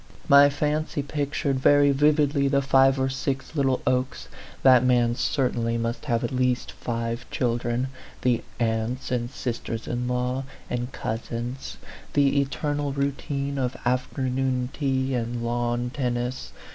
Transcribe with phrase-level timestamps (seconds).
[0.27, 4.29] My fancy pictured very vividly the five or six little Okes
[4.63, 7.89] that man certainly must have at least five children
[8.23, 11.77] the aunts and sisters in law and cousins;
[12.13, 16.69] the eternal routine of afternoon tea and lawn tennis; 12 A PHANTOM LOVER.